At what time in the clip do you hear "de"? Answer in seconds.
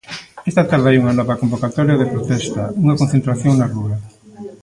2.01-2.11